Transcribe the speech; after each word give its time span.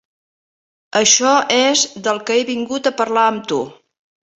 Això 1.01 1.35
és 1.59 1.85
del 2.09 2.25
que 2.31 2.41
he 2.41 2.51
vingut 2.51 2.95
a 2.95 2.97
parlar 3.05 3.33
amb 3.33 3.51
tu. 3.55 3.67